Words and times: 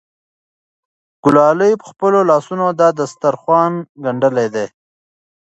ګلالۍ 1.23 1.73
په 1.79 1.85
خپلو 1.91 2.19
لاسونو 2.29 2.65
دا 2.79 2.87
دسترخوان 2.99 3.73
ګنډلی 4.03 4.47
دی. 4.55 4.65